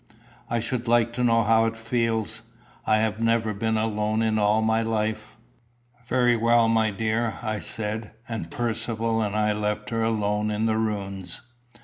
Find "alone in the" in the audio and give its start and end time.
10.01-10.77